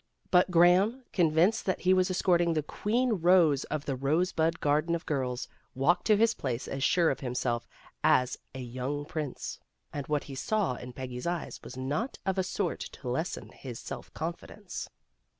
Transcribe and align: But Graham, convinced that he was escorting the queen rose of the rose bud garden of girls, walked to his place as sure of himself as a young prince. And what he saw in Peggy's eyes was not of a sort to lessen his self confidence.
But 0.31 0.49
Graham, 0.49 1.03
convinced 1.13 1.67
that 1.67 1.81
he 1.81 1.93
was 1.93 2.09
escorting 2.09 2.53
the 2.53 2.63
queen 2.63 3.19
rose 3.21 3.65
of 3.65 3.85
the 3.85 3.95
rose 3.95 4.31
bud 4.31 4.59
garden 4.59 4.95
of 4.95 5.05
girls, 5.05 5.47
walked 5.75 6.07
to 6.07 6.17
his 6.17 6.33
place 6.33 6.67
as 6.67 6.83
sure 6.83 7.11
of 7.11 7.19
himself 7.19 7.67
as 8.03 8.39
a 8.55 8.61
young 8.61 9.05
prince. 9.05 9.59
And 9.93 10.07
what 10.07 10.23
he 10.23 10.33
saw 10.33 10.73
in 10.73 10.93
Peggy's 10.93 11.27
eyes 11.27 11.59
was 11.63 11.77
not 11.77 12.17
of 12.25 12.39
a 12.39 12.43
sort 12.43 12.79
to 12.79 13.09
lessen 13.09 13.49
his 13.49 13.77
self 13.77 14.11
confidence. 14.15 14.89